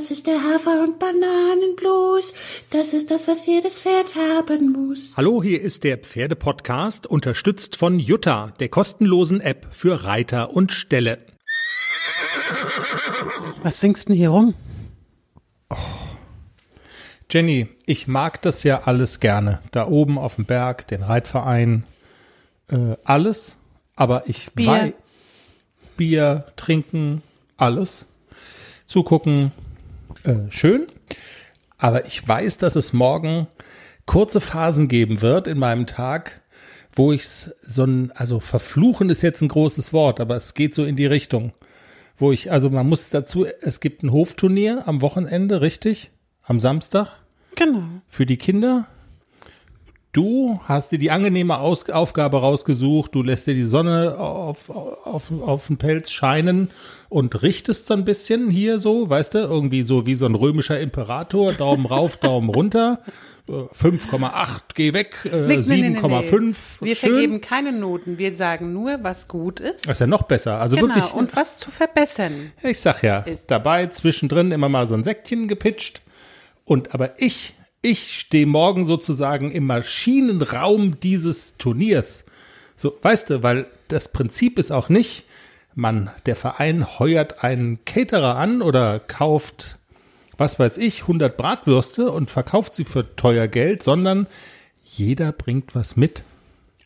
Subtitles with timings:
[0.00, 2.32] Das ist der Hafer- und Bananenblues.
[2.70, 5.12] Das ist das, was jedes Pferd haben muss.
[5.14, 11.18] Hallo, hier ist der Pferdepodcast, unterstützt von Jutta, der kostenlosen App für Reiter und Ställe.
[13.62, 14.54] Was singst du denn hier rum?
[17.30, 19.60] Jenny, ich mag das ja alles gerne.
[19.70, 21.84] Da oben auf dem Berg, den Reitverein,
[22.68, 23.58] äh, alles.
[23.96, 24.94] Aber ich Bier.
[25.98, 27.20] Bier, trinken,
[27.58, 28.06] alles.
[28.86, 29.52] Zugucken,
[30.24, 30.86] äh, schön.
[31.78, 33.46] Aber ich weiß, dass es morgen
[34.06, 36.42] kurze Phasen geben wird in meinem Tag,
[36.94, 40.84] wo ich so ein, also verfluchen ist jetzt ein großes Wort, aber es geht so
[40.84, 41.52] in die Richtung.
[42.18, 46.10] Wo ich, also man muss dazu, es gibt ein Hofturnier am Wochenende, richtig?
[46.42, 47.08] Am Samstag
[47.54, 47.82] Genau.
[48.08, 48.86] für die Kinder.
[50.12, 53.14] Du hast dir die angenehme Aus Aufgabe rausgesucht.
[53.14, 56.72] Du lässt dir die Sonne auf, auf, auf den Pelz scheinen
[57.08, 60.80] und richtest so ein bisschen hier so, weißt du, irgendwie so wie so ein römischer
[60.80, 61.52] Imperator.
[61.52, 63.02] Daumen rauf, Daumen runter.
[63.48, 65.14] Äh, 5,8, geh weg.
[65.24, 66.56] Äh, Nee, nee, nee, 7,5.
[66.80, 67.10] Wir schön.
[67.10, 68.18] vergeben keine Noten.
[68.18, 69.86] Wir sagen nur, was gut ist.
[69.86, 70.60] Das ist ja noch besser.
[70.60, 70.88] Also genau.
[70.88, 71.14] wirklich.
[71.14, 72.52] Und was zu verbessern.
[72.64, 73.48] Ich sag ja, ist.
[73.48, 76.02] dabei zwischendrin immer mal so ein Säckchen gepitcht.
[76.64, 82.24] Und aber ich, ich stehe morgen sozusagen im Maschinenraum dieses Turniers.
[82.76, 85.24] So, weißt du, weil das Prinzip ist auch nicht,
[85.74, 89.78] man, der Verein heuert einen Caterer an oder kauft,
[90.36, 94.26] was weiß ich, 100 Bratwürste und verkauft sie für teuer Geld, sondern
[94.84, 96.24] jeder bringt was mit.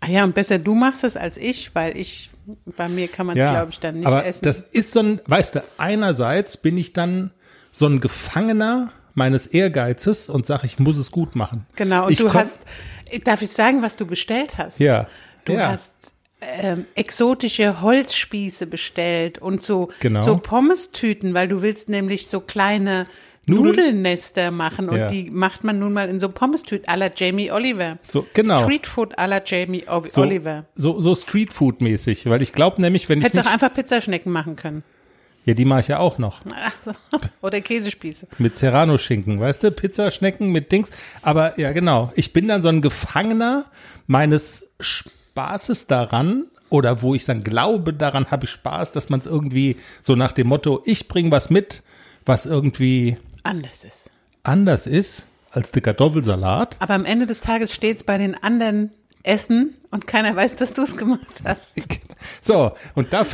[0.00, 2.30] Ah ja, und besser du machst es als ich, weil ich,
[2.76, 4.44] bei mir kann man es, glaube ich, dann nicht aber essen.
[4.44, 7.30] das ist so ein, weißt du, einerseits bin ich dann
[7.72, 11.66] so ein Gefangener meines Ehrgeizes und sage, ich muss es gut machen.
[11.76, 12.60] genau, und ich du hast,
[13.24, 14.80] darf ich sagen, was du bestellt hast?
[14.80, 15.06] Ja.
[15.44, 15.68] Du ja.
[15.68, 15.92] hast
[16.40, 20.22] ähm, exotische Holzspieße bestellt und so, Genau.
[20.22, 23.06] so Pommes-Tüten, weil du willst nämlich so kleine
[23.46, 23.66] Nudeln?
[23.76, 25.06] Nudellnester machen und Ja.
[25.06, 27.98] die macht man nun mal in so Pommes-Tüten à la Jamie Oliver.
[28.02, 28.58] So, genau.
[28.58, 30.64] Streetfood à la Jamie O- so, Oliver.
[30.74, 34.56] So, so Streetfood-mäßig, weil ich glaube nämlich, wenn ich Hättest nicht, auch einfach Pizzaschnecken machen
[34.56, 34.82] können.
[35.44, 36.40] Ja, die mache ich ja auch noch
[36.82, 36.92] so.
[37.42, 38.28] Oder Käsespieße.
[38.38, 40.90] mit Serrano-Schinken, weißt du, Pizzaschnecken mit Dings.
[41.22, 43.66] Aber ja, genau, ich bin dann so ein Gefangener
[44.06, 46.44] meines Spaßes daran.
[46.70, 50.32] Oder wo ich dann glaube, daran habe ich Spaß, dass man es irgendwie so nach
[50.32, 51.82] dem Motto, ich bringe was mit,
[52.24, 54.10] was irgendwie Anders ist.
[54.42, 56.76] anders ist als der Kartoffelsalat.
[56.80, 58.90] Aber am Ende des Tages steht es bei den anderen
[59.22, 61.74] Essen und keiner weiß, dass du es gemacht hast.
[62.42, 63.24] So, und da,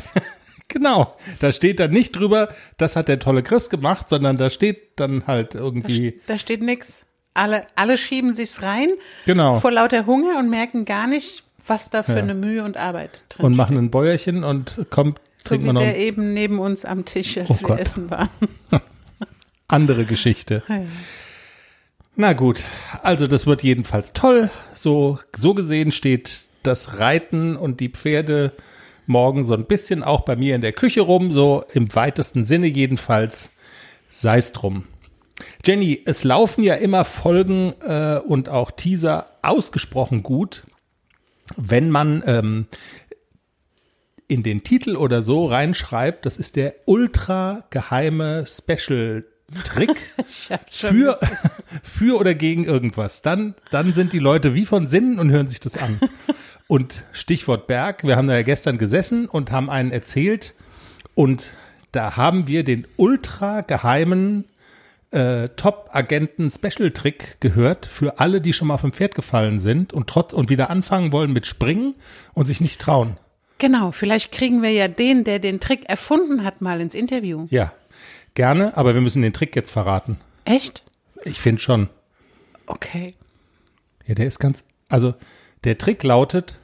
[0.71, 2.49] genau, da steht dann nicht drüber,
[2.79, 7.05] das hat der tolle Chris gemacht, sondern da steht dann halt irgendwie, Da steht nix.
[7.35, 8.89] Alle, alle schieben sich's rein
[9.27, 12.19] genau, vor lauter Hunger und merken gar nicht, was da für Ja.
[12.19, 13.59] eine Mühe und Arbeit drin und steht.
[13.59, 17.37] machen ein Bäuerchen und kommt, So wie wir noch der eben neben uns am Tisch,
[17.39, 17.79] als Oh wir Gott.
[17.81, 18.29] essen waren.
[19.69, 20.63] andere Geschichte.
[20.69, 20.83] Ja.
[22.17, 22.63] Na gut,
[23.03, 24.51] also das wird jedenfalls toll.
[24.75, 28.53] So, so gesehen steht das Reiten und die Pferde
[29.11, 32.67] morgen so ein bisschen auch bei mir in der Küche rum, so im weitesten Sinne
[32.69, 33.51] jedenfalls.
[34.09, 34.85] Sei's drum.
[35.65, 40.67] Jenny, es laufen ja immer Folgen äh, und auch Teaser ausgesprochen gut,
[41.57, 42.67] wenn man ähm,
[44.29, 49.25] in den Titel oder so reinschreibt, das ist der ultra geheime Special
[49.65, 49.97] Trick
[50.69, 51.19] für,
[51.83, 53.23] für oder gegen irgendwas.
[53.23, 56.01] Dann, dann sind die Leute wie von Sinnen und hören sich das an.
[56.71, 60.55] Und Stichwort Berg, wir haben da ja gestern gesessen und haben einen erzählt
[61.17, 61.53] und
[61.91, 64.45] da haben wir den ultra geheimen
[65.11, 70.33] äh, Top-Agenten-Special-Trick gehört für alle, die schon mal auf dem Pferd gefallen sind und trotz
[70.33, 71.97] und wieder anfangen wollen mit Springen
[72.35, 73.17] und sich nicht trauen.
[73.59, 77.49] Genau, vielleicht kriegen wir ja den, der den Trick erfunden hat, mal ins Interview.
[77.51, 77.73] Ja,
[78.35, 80.19] gerne, aber wir müssen den Trick jetzt verraten.
[80.45, 80.85] Echt?
[81.25, 81.89] Ich finde schon.
[82.67, 83.17] Okay.
[84.07, 85.15] Ja, der ist ganz, also
[85.65, 86.60] der Trick lautet,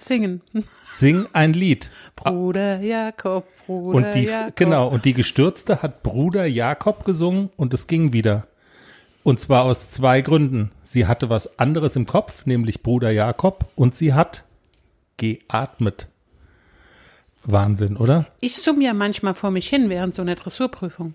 [0.00, 0.40] Singen.
[0.84, 1.90] sing ein Lied.
[2.16, 4.56] Bruder Jakob, Bruder Und die, Jakob.
[4.56, 8.46] genau, und die Gestürzte hat Bruder Jakob gesungen und es ging wieder.
[9.22, 10.70] Und zwar aus zwei Gründen.
[10.82, 14.44] Sie hatte was anderes im Kopf, nämlich Bruder Jakob, und sie hat
[15.18, 16.08] geatmet.
[17.44, 18.26] Wahnsinn, oder?
[18.40, 21.14] Ich summe ja manchmal vor mich hin während so einer Dressurprüfung.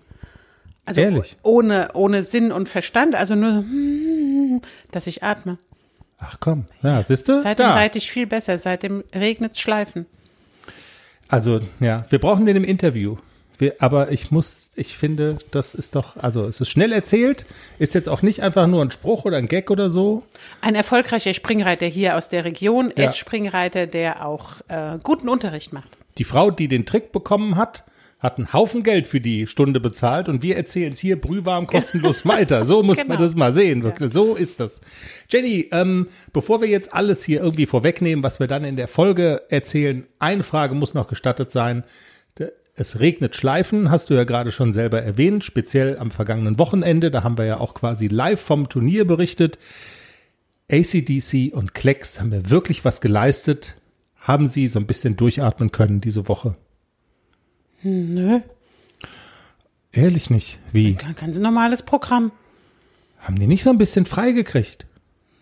[0.84, 1.36] Also Ehrlich?
[1.42, 4.60] ohne, ohne Sinn und Verstand, also nur, hm,
[4.92, 5.58] dass ich atme.
[6.18, 7.40] Ach komm, ja, siehst du?
[7.42, 7.74] Seitdem Da.
[7.74, 10.06] reite ich viel besser, seitdem regnet Schleifen.
[11.28, 13.16] Also, ja, wir brauchen den im Interview.
[13.58, 17.46] Wir, aber ich muss, ich finde, das ist doch, also es ist schnell erzählt,
[17.78, 20.24] ist jetzt auch nicht einfach nur ein Spruch oder ein Gag oder so.
[20.60, 23.04] Ein erfolgreicher Springreiter hier aus der Region, Ja.
[23.04, 25.96] S-Springreiter, der auch äh, guten Unterricht macht.
[26.18, 27.84] Die Frau, die den Trick bekommen hat,
[28.26, 32.26] hat einen Haufen Geld für die Stunde bezahlt und wir erzählen es hier brühwarm kostenlos
[32.26, 32.66] weiter.
[32.66, 33.20] So muss man Genau.
[33.20, 33.82] das mal sehen.
[33.82, 34.12] Wirklich.
[34.12, 34.82] So ist das.
[35.30, 39.42] Jenny, ähm, bevor wir jetzt alles hier irgendwie vorwegnehmen, was wir dann in der Folge
[39.48, 41.84] erzählen, eine Frage muss noch gestattet sein.
[42.78, 47.10] Es regnet Schleifen, hast du ja gerade schon selber erwähnt, speziell am vergangenen Wochenende.
[47.10, 49.58] Da haben wir ja auch quasi live vom Turnier berichtet.
[50.70, 53.76] ACDC und Klecks haben wir wirklich was geleistet.
[54.16, 56.56] Haben sie so ein bisschen durchatmen können diese Woche?
[57.86, 58.40] Nö,
[59.92, 60.58] Ehrlich nicht.
[60.72, 60.94] Wie?
[60.94, 62.32] ganz, ganz normales Programm.
[63.20, 64.86] Haben die nicht so ein bisschen frei gekriegt?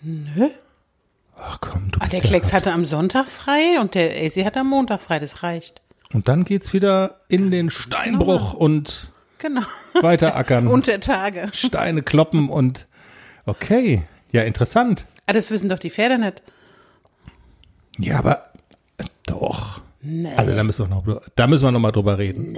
[0.03, 0.51] Nö.
[1.37, 4.69] Ach komm, du bist der Klecks hatte am Sonntag frei und der AC hatte am
[4.69, 5.81] Montag frei, das reicht.
[6.13, 9.63] Und dann geht's wieder in den Steinbruch und Genau.
[10.01, 10.67] weiter ackern.
[10.69, 11.49] Unter Tage.
[11.53, 12.87] Steine kloppen und
[13.47, 14.03] okay.
[14.33, 15.07] Ja, interessant.
[15.27, 16.43] Ah, das wissen doch die Pferde nicht.
[17.99, 18.51] Ja, aber
[20.05, 20.39] doch.
[20.39, 22.57] Also da müssen wir noch, da müssen wir noch mal drüber reden.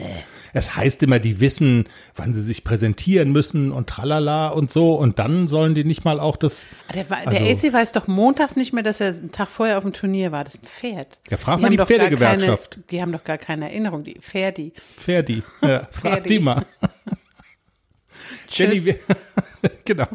[0.53, 1.85] Es heißt immer, die wissen,
[2.15, 6.19] wann sie sich präsentieren müssen und tralala und so und dann sollen die nicht mal
[6.21, 6.67] auch das.
[6.89, 9.49] Ah, Der, wa- Also- der AC weiß doch montags nicht mehr, dass er einen Tag
[9.49, 10.45] vorher auf dem Turnier war.
[10.45, 11.19] Das ist ein Pferd.
[11.31, 12.71] Ja, frag Die mal die Pferdegewerkschaft.
[12.75, 14.73] Keine, die haben doch gar keine Erinnerung, die Pferdi.
[14.99, 15.43] Ferdi.
[15.63, 16.29] Ja, frag Ferdi.
[16.29, 16.67] die mal.
[18.51, 18.95] Jenny,
[19.85, 20.07] genau.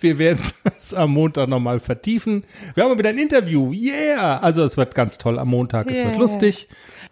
[0.00, 2.44] Wir werden das am Montag nochmal vertiefen.
[2.74, 3.72] Wir haben wieder ein Interview.
[3.72, 4.38] Yeah!
[4.40, 5.86] Also es wird ganz toll am Montag.
[5.88, 6.18] Es wird Yeah.
[6.18, 6.68] lustig.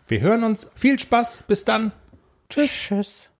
[0.07, 0.71] Wir hören uns.
[0.75, 1.45] Viel Spaß.
[1.47, 1.93] Bis dann.
[2.49, 2.71] Tschüss.
[2.71, 3.31] Tschüss.